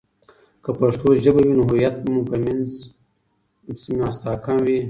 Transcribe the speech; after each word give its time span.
که 0.63 0.71
پښتو 0.79 1.07
ژبه 1.23 1.41
وي، 1.47 1.53
نو 1.57 1.63
هویت 1.69 1.95
به 2.03 2.09
مو 2.13 2.21
په 2.29 2.35
منځ 2.43 2.69
مي 3.87 3.95
مستحکم 4.01 4.57
وي. 4.65 4.77